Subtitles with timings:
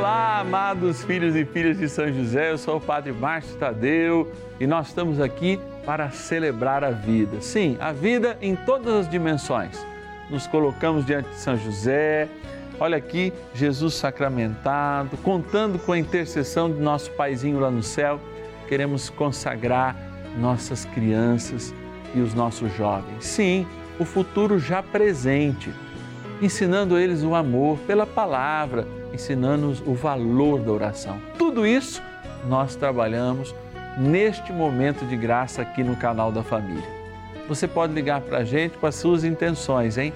[0.00, 4.66] Olá, amados filhos e filhas de São José, eu sou o Padre Márcio Tadeu e
[4.66, 7.42] nós estamos aqui para celebrar a vida.
[7.42, 9.78] Sim, a vida em todas as dimensões.
[10.30, 12.30] Nos colocamos diante de São José,
[12.80, 18.18] olha aqui, Jesus sacramentado, contando com a intercessão de nosso Paizinho lá no céu,
[18.68, 19.94] queremos consagrar
[20.38, 21.74] nossas crianças
[22.14, 23.22] e os nossos jovens.
[23.22, 23.66] Sim,
[23.98, 25.70] o futuro já presente,
[26.40, 31.20] ensinando eles o amor pela palavra ensinando-nos o valor da oração.
[31.38, 32.02] Tudo isso
[32.48, 33.54] nós trabalhamos
[33.98, 36.88] neste momento de graça aqui no canal da família.
[37.48, 40.12] Você pode ligar para a gente com as suas intenções, hein?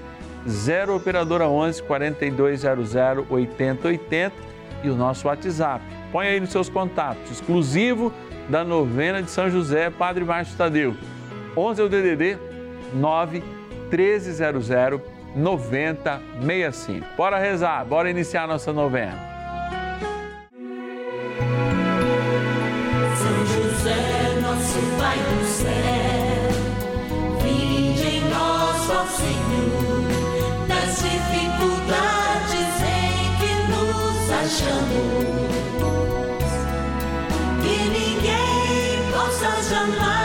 [0.47, 2.95] 0 Operadora 11 4200
[3.29, 4.35] 8080
[4.83, 5.83] e o nosso WhatsApp.
[6.11, 8.13] Põe aí nos seus contatos, exclusivo
[8.47, 10.95] da novena de São José, Padre Márcio Tadeu.
[11.57, 12.37] 11 é o DDD
[12.93, 13.43] 9
[13.89, 17.05] 1300 9065.
[17.17, 19.19] Bora rezar, bora iniciar nossa novena.
[23.15, 26.49] São José, nosso Pai do céu,
[27.43, 30.03] vinde em nós, ó Senhor,
[30.67, 35.35] das dificuldades em que nos achamos.
[37.61, 40.24] Que ninguém possa jamais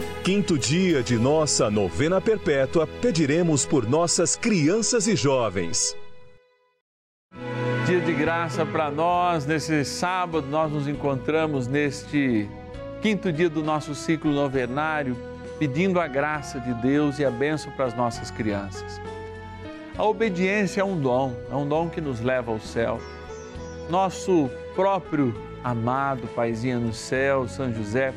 [0.23, 5.97] quinto dia de nossa novena perpétua, pediremos por nossas crianças e jovens.
[7.87, 12.47] Dia de graça para nós, nesse sábado nós nos encontramos neste
[13.01, 15.17] quinto dia do nosso ciclo novenário,
[15.57, 19.01] pedindo a graça de Deus e a bênção para as nossas crianças.
[19.97, 22.99] A obediência é um dom, é um dom que nos leva ao céu.
[23.89, 25.33] Nosso próprio
[25.63, 28.13] amado Paizinho no céu, São José,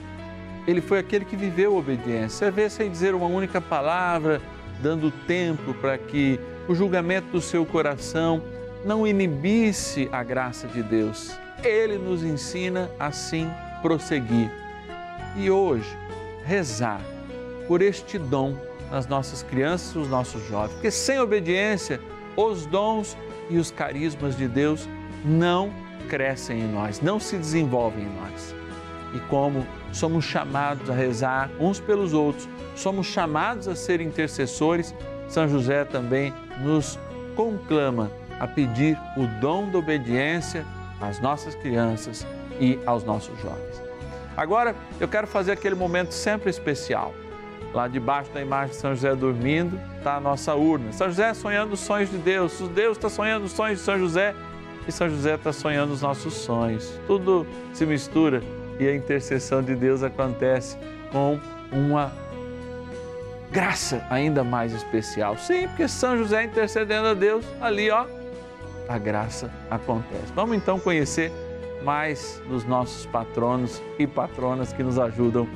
[0.67, 2.47] ele foi aquele que viveu a obediência.
[2.47, 4.41] Você vê sem dizer uma única palavra,
[4.81, 6.39] dando tempo para que
[6.69, 8.43] o julgamento do seu coração
[8.85, 11.39] não inibisse a graça de Deus.
[11.63, 13.49] Ele nos ensina assim
[13.83, 14.51] prosseguir.
[15.37, 15.97] E hoje,
[16.45, 17.01] rezar
[17.67, 18.57] por este dom
[18.91, 20.75] nas nossas crianças os nossos jovens.
[20.75, 22.01] Porque sem obediência,
[22.37, 23.17] os dons
[23.51, 24.89] e os carismas de Deus
[25.25, 25.73] não
[26.09, 28.55] crescem em nós, não se desenvolvem em nós.
[29.15, 34.95] E como somos chamados a rezar uns pelos outros, somos chamados a ser intercessores,
[35.29, 36.99] São José também nos
[37.37, 40.67] conclama a pedir o dom da obediência
[41.01, 42.27] às nossas crianças
[42.61, 43.83] e aos nossos jovens.
[44.37, 47.15] Agora, eu quero fazer aquele momento sempre especial.
[47.73, 50.93] Lá debaixo da imagem de São José dormindo está a nossa urna.
[50.93, 52.59] São José sonhando os sonhos de Deus.
[52.69, 54.35] Deus está sonhando os sonhos de São José
[54.87, 57.01] e São José está sonhando os nossos sonhos.
[57.07, 58.43] Tudo se mistura
[58.79, 60.77] e a intercessão de Deus acontece
[61.11, 61.39] com
[61.73, 62.13] uma
[63.51, 65.37] graça ainda mais especial.
[65.39, 68.05] Sim, porque São José intercedendo a Deus, ali ó,
[68.89, 70.33] a graça acontece.
[70.35, 71.31] Vamos então conhecer
[71.85, 75.47] mais dos nossos patronos e patronas que nos ajudam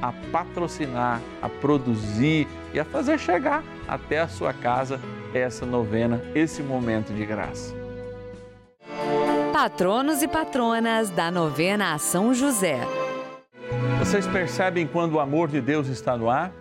[0.00, 5.00] a patrocinar, a produzir e a fazer chegar até a sua casa
[5.32, 7.83] essa novena, esse momento de graça.
[9.54, 12.80] Patronos e patronas da novena a São José.
[14.00, 16.52] Vocês percebem quando o amor de Deus está no ar?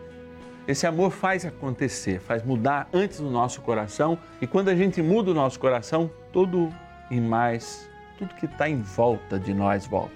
[0.68, 5.31] Esse amor faz acontecer, faz mudar antes no nosso coração e quando a gente muda
[5.31, 6.72] o nosso coração, tudo
[7.10, 10.13] e mais, tudo que está em volta de nós volta.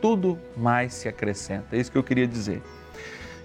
[0.00, 1.74] tudo mais se acrescenta.
[1.74, 2.62] É isso que eu queria dizer.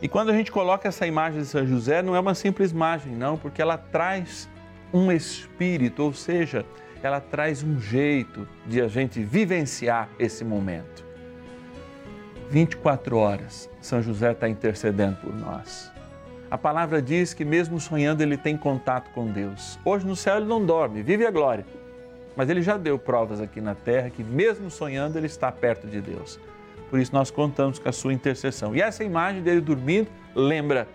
[0.04, 3.16] E quando a gente coloca essa imagem de São José, não é uma simples imagem,
[3.16, 4.48] não, porque ela traz
[4.94, 6.64] um espírito, ou seja,
[7.04, 11.06] ela traz um jeito de a gente vivenciar esse momento.
[12.50, 15.92] 24 horas, São José está intercedendo por nós.
[16.50, 19.78] A palavra diz que, mesmo sonhando, ele tem contato com Deus.
[19.84, 21.66] Hoje no céu ele não dorme, vive a glória.
[22.38, 26.00] Mas ele já deu provas aqui na terra que, mesmo sonhando, ele está perto de
[26.00, 26.40] Deus.
[26.90, 28.74] Por isso nós contamos com a sua intercessão.
[28.74, 30.88] E essa imagem dele dormindo lembra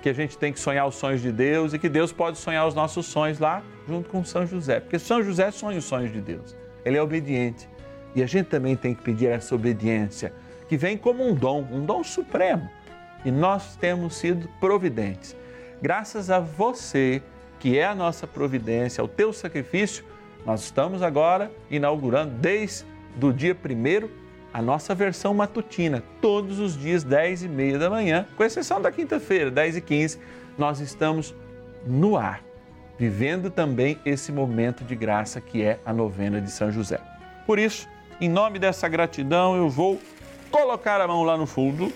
[0.00, 2.66] que a gente tem que sonhar os sonhos de Deus e que Deus pode sonhar
[2.66, 4.80] os nossos sonhos lá junto com São José.
[4.80, 6.54] Porque São José sonha os sonhos de Deus.
[6.84, 7.68] Ele é obediente.
[8.14, 10.32] E a gente também tem que pedir essa obediência,
[10.68, 12.68] que vem como um dom, um dom supremo.
[13.24, 15.36] E nós temos sido providentes.
[15.80, 17.22] Graças a você,
[17.58, 20.04] que é a nossa providência, ao teu sacrifício,
[20.44, 22.84] nós estamos agora inaugurando desde
[23.20, 24.10] o dia primeiro
[24.52, 28.90] a nossa versão matutina, todos os dias, 10 e meia da manhã, com exceção da
[28.90, 30.18] quinta-feira, 10 e 15,
[30.56, 31.34] nós estamos
[31.86, 32.42] no ar,
[32.98, 37.00] vivendo também esse momento de graça que é a novena de São José.
[37.46, 37.88] Por isso,
[38.20, 40.00] em nome dessa gratidão, eu vou
[40.50, 41.92] colocar a mão lá no fundo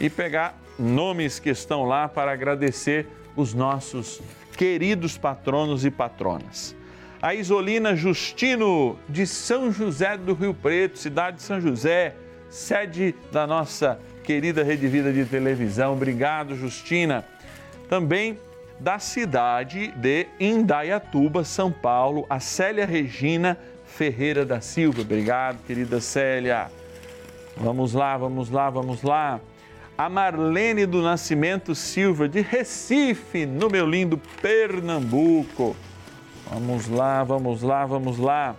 [0.00, 3.06] e pegar nomes que estão lá para agradecer
[3.36, 4.20] os nossos
[4.56, 6.74] queridos patronos e patronas
[7.22, 12.14] a Isolina Justino, de São José do Rio Preto, cidade de São José,
[12.48, 15.92] sede da nossa querida Rede Vida de televisão.
[15.92, 17.24] Obrigado, Justina.
[17.90, 18.38] Também
[18.80, 25.02] da cidade de Indaiatuba, São Paulo, a Célia Regina Ferreira da Silva.
[25.02, 26.70] Obrigado, querida Célia.
[27.56, 29.38] Vamos lá, vamos lá, vamos lá.
[29.98, 35.76] A Marlene do Nascimento Silva, de Recife, no meu lindo Pernambuco.
[36.50, 38.56] Vamos lá, vamos lá, vamos lá.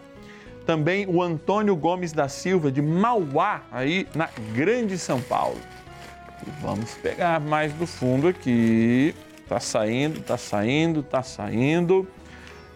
[0.68, 5.58] Também o Antônio Gomes da Silva, de Mauá, aí na Grande São Paulo.
[6.62, 9.16] Vamos pegar mais do fundo aqui.
[9.52, 12.08] Tá saindo, tá saindo, tá saindo.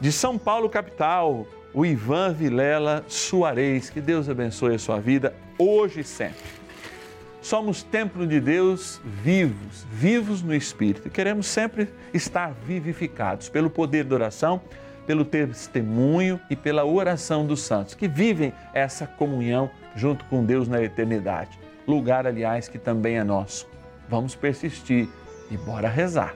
[0.01, 3.89] De São Paulo, capital, o Ivan Vilela Soares.
[3.89, 6.44] Que Deus abençoe a sua vida hoje e sempre.
[7.42, 11.10] Somos templo de Deus vivos, vivos no Espírito.
[11.10, 14.62] Queremos sempre estar vivificados pelo poder da oração
[15.07, 20.83] pelo testemunho e pela oração dos santos, que vivem essa comunhão junto com Deus na
[20.83, 21.57] eternidade.
[21.88, 23.66] Lugar, aliás, que também é nosso.
[24.10, 25.07] Vamos persistir
[25.50, 26.36] e bora rezar.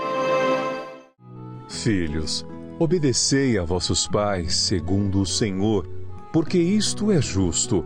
[1.71, 2.45] Filhos,
[2.77, 5.87] obedecei a vossos pais segundo o Senhor,
[6.31, 7.83] porque isto é justo.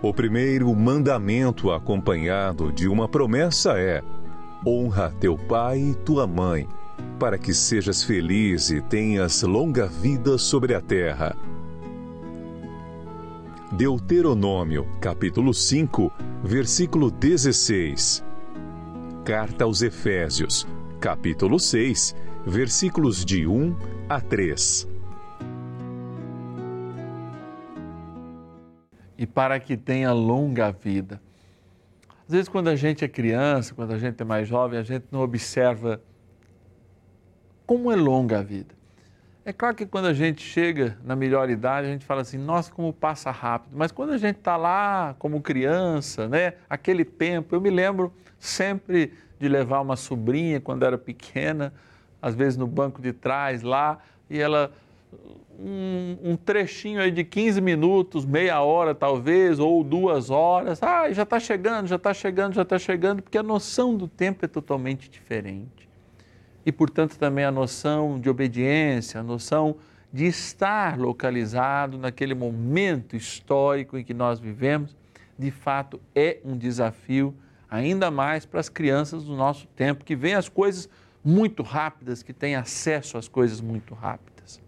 [0.00, 4.02] O primeiro mandamento acompanhado de uma promessa é:
[4.64, 6.66] honra teu pai e tua mãe,
[7.18, 11.36] para que sejas feliz e tenhas longa vida sobre a terra.
[13.72, 16.10] Deuteronômio, capítulo 5,
[16.44, 18.24] versículo 16.
[19.24, 20.66] Carta aos Efésios,
[21.00, 22.14] capítulo 6,
[22.46, 23.76] versículos de 1
[24.08, 24.88] a 3.
[29.16, 31.20] E para que tenha longa vida.
[32.26, 35.06] Às vezes, quando a gente é criança, quando a gente é mais jovem, a gente
[35.10, 36.00] não observa
[37.66, 38.74] como é longa a vida.
[39.44, 42.72] É claro que quando a gente chega na melhor idade, a gente fala assim, nossa,
[42.72, 43.72] como passa rápido.
[43.76, 49.12] Mas quando a gente está lá como criança, né, aquele tempo, eu me lembro sempre
[49.38, 51.72] de levar uma sobrinha quando era pequena,
[52.22, 53.98] às vezes no banco de trás lá,
[54.30, 54.72] e ela,
[55.58, 61.24] um, um trechinho aí de 15 minutos, meia hora talvez, ou duas horas, ah, já
[61.24, 65.10] está chegando, já está chegando, já está chegando, porque a noção do tempo é totalmente
[65.10, 65.88] diferente.
[66.64, 69.76] E, portanto, também a noção de obediência, a noção
[70.12, 74.94] de estar localizado naquele momento histórico em que nós vivemos,
[75.38, 77.34] de fato é um desafio,
[77.68, 80.88] ainda mais para as crianças do nosso tempo, que veem as coisas
[81.24, 84.60] muito rápidas, que têm acesso às coisas muito rápidas.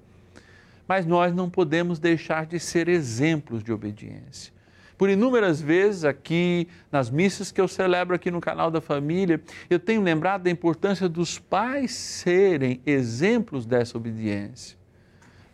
[0.86, 4.54] Mas nós não podemos deixar de ser exemplos de obediência
[4.96, 9.78] por inúmeras vezes aqui nas missas que eu celebro aqui no canal da família, eu
[9.78, 14.78] tenho lembrado da importância dos pais serem exemplos dessa obediência.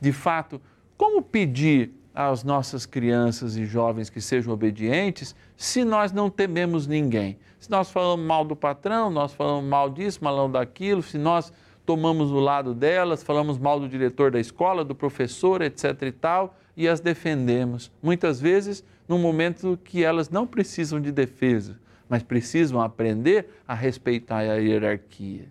[0.01, 0.61] De fato,
[0.97, 7.39] como pedir às nossas crianças e jovens que sejam obedientes se nós não tememos ninguém?
[7.59, 11.53] Se nós falamos mal do patrão, nós falamos mal disso, mal daquilo, se nós
[11.85, 16.57] tomamos o lado delas, falamos mal do diretor da escola, do professor, etc e tal,
[16.77, 17.91] e as defendemos.
[18.03, 21.77] Muitas vezes num momento que elas não precisam de defesa,
[22.09, 25.49] mas precisam aprender a respeitar a hierarquia.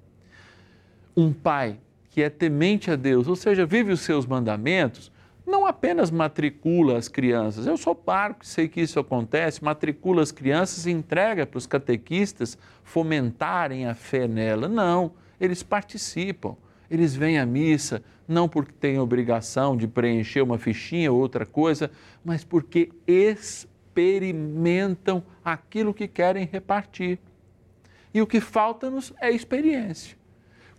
[1.15, 1.77] Um pai
[2.09, 5.11] que é temente a Deus, ou seja, vive os seus mandamentos,
[5.49, 7.65] não apenas matricula as crianças.
[7.65, 12.57] Eu sou parco, sei que isso acontece, matricula as crianças e entrega para os catequistas
[12.83, 14.67] fomentarem a fé nela.
[14.67, 16.55] Não, eles participam,
[16.89, 21.89] eles vêm à missa, não porque têm obrigação de preencher uma fichinha ou outra coisa,
[22.23, 27.19] mas porque experimentam aquilo que querem repartir.
[28.13, 30.18] E o que falta-nos é experiência.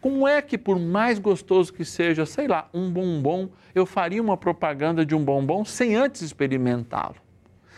[0.01, 4.37] Como é que, por mais gostoso que seja, sei lá, um bombom, eu faria uma
[4.37, 7.17] propaganda de um bombom sem antes experimentá-lo?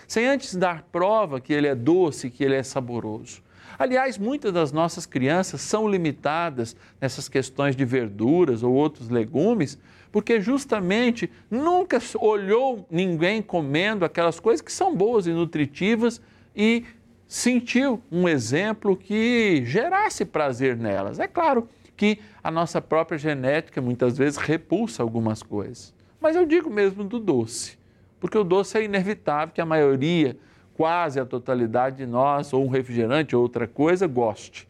[0.06, 3.42] Sem antes dar prova que ele é doce, que ele é saboroso.
[3.76, 9.76] Aliás, muitas das nossas crianças são limitadas nessas questões de verduras ou outros legumes,
[10.12, 16.20] porque justamente nunca olhou ninguém comendo aquelas coisas que são boas e nutritivas
[16.54, 16.84] e
[17.26, 21.18] sentiu um exemplo que gerasse prazer nelas.
[21.18, 21.66] É claro
[22.02, 27.20] que a nossa própria genética muitas vezes repulsa algumas coisas, mas eu digo mesmo do
[27.20, 27.78] doce,
[28.18, 30.36] porque o doce é inevitável que a maioria
[30.74, 34.66] quase a totalidade de nós, ou um refrigerante ou outra coisa, goste.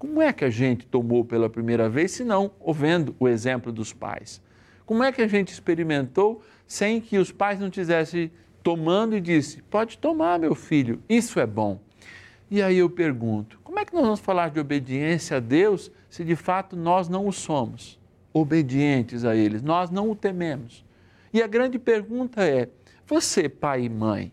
[0.00, 3.92] Como é que a gente tomou pela primeira vez, se não ouvendo o exemplo dos
[3.92, 4.42] pais?
[4.84, 8.32] Como é que a gente experimentou sem que os pais não tivessem
[8.64, 11.78] tomando e disse: "Pode tomar, meu filho, isso é bom".
[12.50, 16.22] E aí eu pergunto: como é que nós vamos falar de obediência a Deus se
[16.22, 17.98] de fato nós não o somos?
[18.32, 20.84] Obedientes a eles, nós não o tememos.
[21.32, 22.68] E a grande pergunta é:
[23.04, 24.30] você, pai e mãe,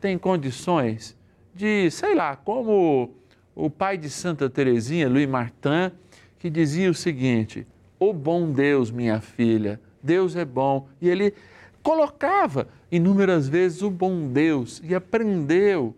[0.00, 1.16] tem condições
[1.52, 3.10] de, sei lá, como
[3.52, 5.90] o pai de Santa Teresinha, Louis Martin,
[6.38, 7.66] que dizia o seguinte:
[7.98, 10.86] "O bom Deus, minha filha, Deus é bom".
[11.00, 11.34] E ele
[11.82, 15.96] colocava inúmeras vezes o bom Deus e aprendeu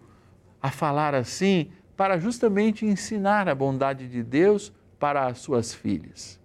[0.62, 6.40] a falar assim para justamente ensinar a bondade de Deus para as suas filhas.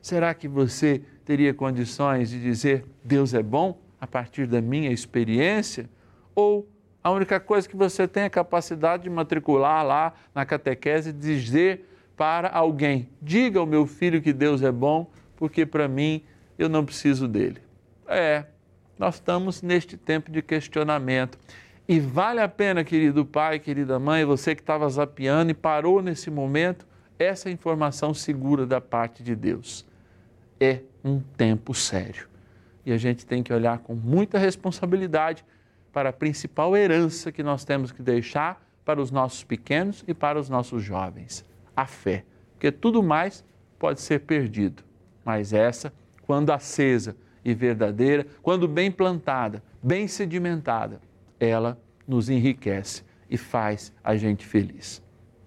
[0.00, 5.88] Será que você teria condições de dizer Deus é bom a partir da minha experiência?
[6.34, 6.68] Ou
[7.02, 11.12] a única coisa que você tem é a capacidade de matricular lá na catequese e
[11.12, 16.22] dizer para alguém: diga ao meu filho que Deus é bom, porque para mim
[16.58, 17.60] eu não preciso dele.
[18.06, 18.44] É,
[18.98, 21.38] nós estamos neste tempo de questionamento.
[21.86, 26.30] E vale a pena, querido pai, querida mãe, você que estava zapeando e parou nesse
[26.30, 26.86] momento,
[27.18, 29.86] essa informação segura da parte de Deus.
[30.60, 32.28] É um tempo sério.
[32.86, 35.42] e a gente tem que olhar com muita responsabilidade
[35.90, 40.38] para a principal herança que nós temos que deixar para os nossos pequenos e para
[40.38, 41.44] os nossos jovens:
[41.74, 42.24] a fé.
[42.52, 43.44] Porque tudo mais
[43.78, 44.82] pode ser perdido,
[45.24, 45.92] mas essa,
[46.22, 51.00] quando acesa e verdadeira, quando bem plantada, bem sedimentada,
[51.38, 55.02] ela nos enriquece e faz a gente feliz.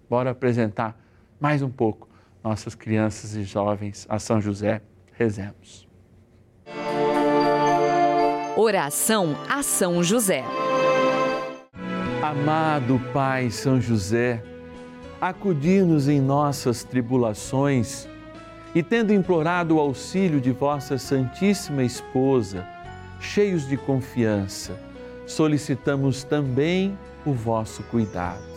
[0.10, 1.00] Bora apresentar
[1.40, 2.08] mais um pouco
[2.44, 4.82] nossas crianças e jovens a São José.
[5.14, 5.88] Rezemos.
[8.56, 10.44] Oração a São José.
[12.22, 14.44] Amado Pai São José,
[15.22, 18.08] acudir-nos em nossas tribulações
[18.74, 22.68] e, tendo implorado o auxílio de vossa Santíssima Esposa,
[23.20, 24.80] cheios de confiança,
[25.26, 28.57] solicitamos também o vosso cuidado.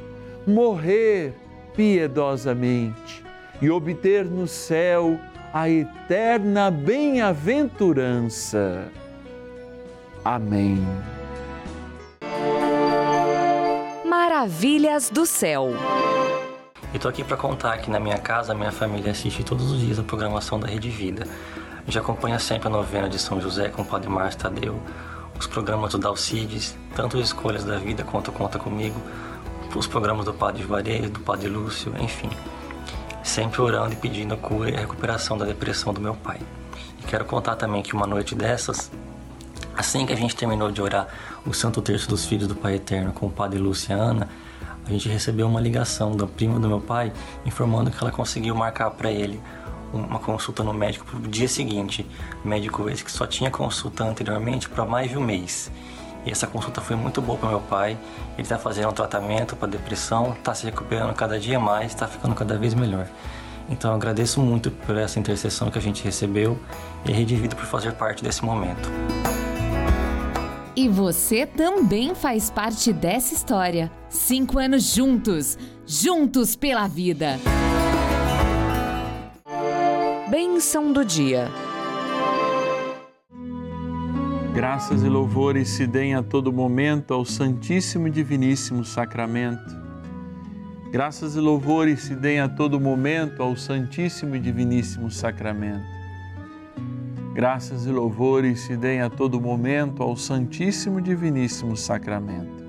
[0.51, 1.33] morrer
[1.75, 3.23] piedosamente
[3.61, 5.19] e obter no céu
[5.53, 8.89] a eterna bem-aventurança.
[10.23, 10.81] Amém.
[14.05, 15.71] Maravilhas do céu.
[16.93, 19.79] E tô aqui para contar que na minha casa a minha família assiste todos os
[19.79, 21.25] dias a programação da Rede Vida.
[21.87, 24.79] Já acompanha sempre a novena de São José com o Padre Márcio Tadeu,
[25.39, 29.01] os programas do Dalcides, tanto as Escolhas da Vida quanto Conta Comigo,
[29.79, 32.29] os programas do Padre Juarez, do Padre Lúcio, enfim.
[33.23, 36.39] Sempre orando e pedindo a cura e a recuperação da depressão do meu pai.
[36.99, 38.91] E quero contar também que uma noite dessas,
[39.75, 41.07] assim que a gente terminou de orar
[41.45, 44.29] o Santo Terço dos Filhos do Pai Eterno com o Padre Lúcio e a Ana,
[44.85, 47.13] a gente recebeu uma ligação da prima do meu pai
[47.45, 49.41] informando que ela conseguiu marcar para ele
[49.93, 52.05] uma consulta no médico para o dia seguinte.
[52.43, 55.71] Médico esse que só tinha consulta anteriormente para mais de um mês.
[56.25, 57.97] E essa consulta foi muito boa para meu pai.
[58.33, 62.35] Ele está fazendo um tratamento para depressão, está se recuperando cada dia mais, está ficando
[62.35, 63.07] cada vez melhor.
[63.69, 66.59] Então eu agradeço muito por essa intercessão que a gente recebeu
[67.05, 68.89] e a Rede Vida por fazer parte desse momento.
[70.75, 73.91] E você também faz parte dessa história.
[74.09, 77.39] Cinco anos juntos, juntos pela vida.
[80.29, 81.49] Bênção do dia.
[84.53, 89.79] Graças e louvores se deem a todo momento ao Santíssimo e Diviníssimo Sacramento.
[90.91, 95.85] Graças e louvores se deem a todo momento ao Santíssimo e Diviníssimo Sacramento.
[97.33, 102.61] Graças e louvores se deem a todo momento ao Santíssimo e Diviníssimo Sacramento.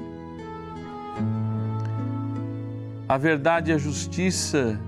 [3.09, 4.81] A verdade e a justiça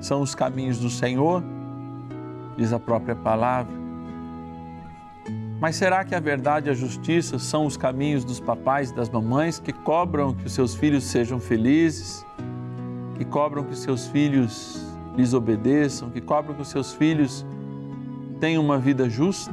[0.00, 1.40] são os caminhos do Senhor,
[2.56, 3.81] diz a própria palavra.
[5.62, 9.08] Mas será que a verdade e a justiça são os caminhos dos papais e das
[9.08, 12.26] mamães que cobram que os seus filhos sejam felizes,
[13.16, 14.84] que cobram que os seus filhos
[15.16, 17.46] lhes obedeçam, que cobram que os seus filhos
[18.40, 19.52] tenham uma vida justa?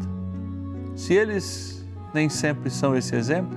[0.96, 3.56] Se eles nem sempre são esse exemplo?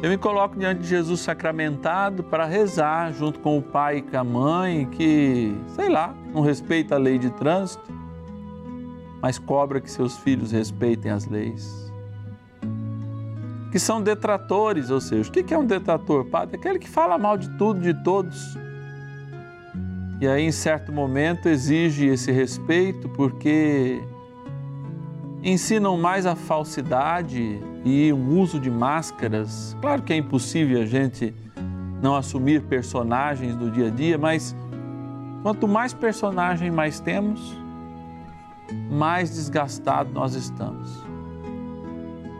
[0.00, 4.16] Eu me coloco diante de Jesus sacramentado para rezar junto com o pai e com
[4.16, 8.03] a mãe que, sei lá, não respeita a lei de trânsito,
[9.24, 11.90] mas cobra que seus filhos respeitem as leis.
[13.72, 16.56] Que são detratores, ou seja, o que é um detrator, padre?
[16.56, 18.54] Aquele que fala mal de tudo, de todos.
[20.20, 23.98] E aí, em certo momento, exige esse respeito porque
[25.42, 29.74] ensinam mais a falsidade e um uso de máscaras.
[29.80, 31.34] Claro que é impossível a gente
[32.02, 34.54] não assumir personagens do dia a dia, mas
[35.42, 37.63] quanto mais personagem mais temos,
[38.90, 41.04] mais desgastado nós estamos.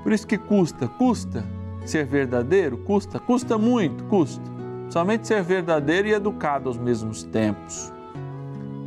[0.02, 1.44] Por isso que custa, custa
[1.84, 4.42] ser verdadeiro, custa, custa muito, custa.
[4.88, 7.92] Somente ser verdadeiro e educado aos mesmos tempos.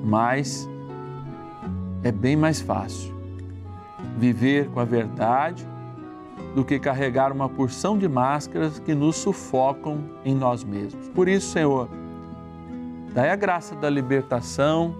[0.04, 0.70] Mas
[2.04, 3.16] é bem mais fácil
[4.18, 5.68] viver com a verdade
[6.56, 11.08] do que carregar uma porção de máscaras que nos sufocam em nós mesmos.
[11.10, 11.90] Por isso, Senhor,
[13.14, 14.96] dai a graça da libertação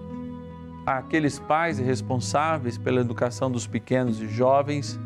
[0.96, 4.98] àqueles pais responsáveis pela educação dos pequenos e jovens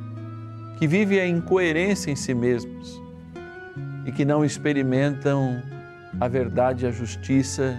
[0.78, 3.02] que vivem a incoerência em si mesmos
[4.06, 5.60] e que não experimentam
[6.20, 7.76] a verdade e a justiça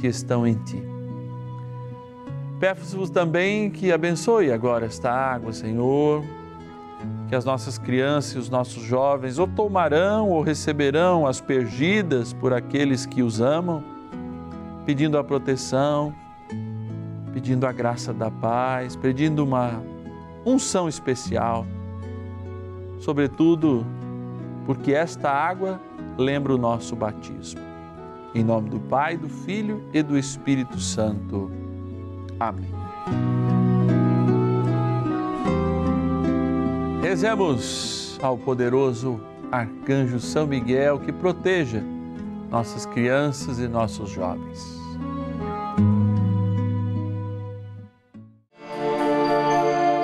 [0.00, 0.82] que estão em Ti.
[2.60, 6.22] Peço-vos também que abençoe agora esta água, Senhor,
[7.28, 13.06] que as nossas crianças e os nossos jovens ou tomarão ou receberão aspergidas por aqueles
[13.06, 13.82] que os amam,
[14.84, 16.14] pedindo a proteção,
[17.34, 19.82] pedindo a graça da paz, pedindo uma
[20.46, 21.66] unção especial,
[23.00, 23.84] sobretudo
[24.64, 25.80] porque esta água
[26.16, 27.60] lembra o nosso batismo.
[28.32, 31.50] Em nome do Pai, do Filho e do Espírito Santo.
[32.38, 32.70] Amém.
[37.02, 39.20] Rezemos ao poderoso
[39.50, 41.82] arcanjo São Miguel que proteja
[42.48, 44.83] nossas crianças e nossos jovens.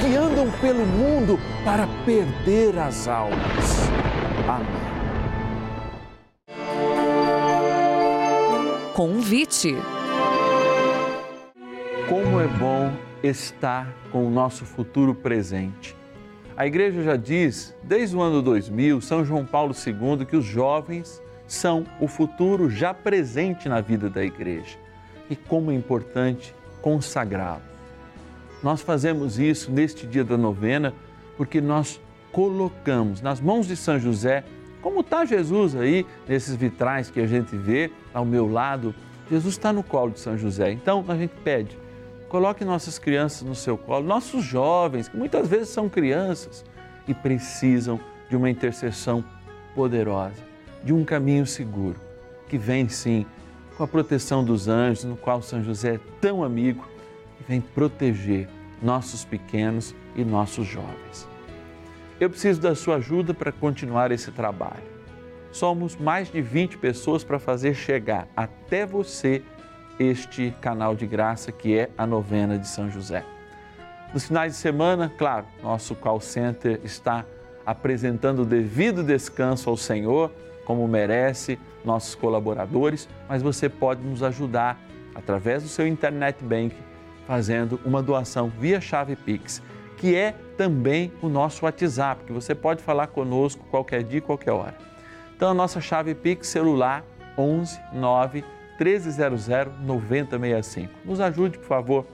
[0.00, 3.88] que andam pelo mundo para perder as almas.
[4.48, 4.88] Amém.
[8.94, 9.76] Convite.
[12.08, 15.96] Como é bom estar com o nosso futuro presente.
[16.56, 21.22] A igreja já diz, desde o ano 2000, São João Paulo II, que os jovens
[21.46, 24.76] são o futuro já presente na vida da igreja.
[25.30, 27.67] E como é importante consagrá-los.
[28.62, 30.92] Nós fazemos isso neste dia da novena
[31.36, 32.00] porque nós
[32.32, 34.44] colocamos nas mãos de São José
[34.80, 38.94] como está Jesus aí, nesses vitrais que a gente vê ao meu lado,
[39.30, 40.70] Jesus está no colo de São José.
[40.70, 41.76] Então a gente pede,
[42.28, 46.64] coloque nossas crianças no seu colo, nossos jovens, que muitas vezes são crianças
[47.06, 47.98] e precisam
[48.30, 49.24] de uma intercessão
[49.74, 50.42] poderosa,
[50.84, 52.00] de um caminho seguro,
[52.48, 53.26] que vem sim
[53.76, 56.86] com a proteção dos anjos, no qual São José é tão amigo
[57.40, 58.48] e vem proteger
[58.82, 61.28] nossos pequenos e nossos jovens.
[62.20, 64.82] Eu preciso da sua ajuda para continuar esse trabalho.
[65.52, 69.42] Somos mais de 20 pessoas para fazer chegar até você
[69.98, 73.24] este canal de graça que é a novena de São José.
[74.12, 77.24] Nos finais de semana, claro, nosso call center está
[77.64, 80.32] apresentando o devido descanso ao Senhor,
[80.64, 84.80] como merece nossos colaboradores, mas você pode nos ajudar
[85.14, 86.74] através do seu internet bank
[87.28, 89.62] fazendo uma doação via chave Pix
[89.98, 94.76] que é também o nosso WhatsApp, que você pode falar conosco qualquer dia, qualquer hora.
[95.36, 97.04] Então, a nossa chave Pix celular
[97.36, 98.44] 11 9
[98.78, 99.48] 1300
[99.80, 100.92] 9065.
[101.04, 102.06] Nos ajude, por favor.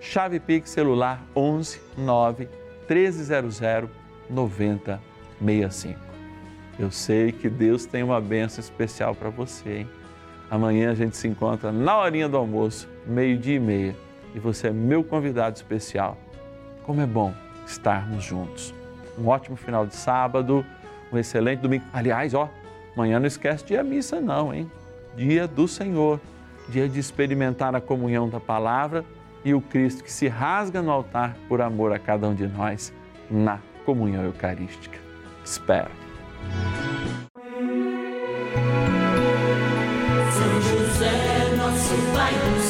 [0.00, 2.48] Chave Pix celular 11 9
[2.88, 3.60] 1300
[4.28, 6.00] 9065.
[6.78, 9.88] Eu sei que Deus tem uma benção especial para você, hein?
[10.50, 13.94] Amanhã a gente se encontra na horinha do almoço, meio-dia e meia,
[14.34, 16.16] e você é meu convidado especial
[16.84, 17.32] como é bom
[17.66, 18.74] estarmos juntos.
[19.18, 20.64] Um ótimo final de sábado,
[21.12, 21.84] um excelente domingo.
[21.92, 22.50] Aliás, ó,
[22.96, 24.70] amanhã não esquece de missa não, hein?
[25.16, 26.20] Dia do Senhor,
[26.68, 29.04] dia de experimentar a comunhão da palavra
[29.44, 32.92] e o Cristo que se rasga no altar por amor a cada um de nós
[33.30, 34.98] na comunhão eucarística.
[35.44, 35.90] Espero.
[40.32, 42.69] São José, nosso Pai do